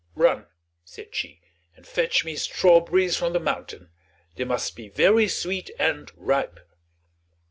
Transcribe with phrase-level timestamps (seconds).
[0.15, 0.47] "Run,"
[0.83, 1.41] said she,
[1.75, 3.91] "and fetch me strawberries from the mountain:
[4.35, 6.59] they must be very sweet and ripe."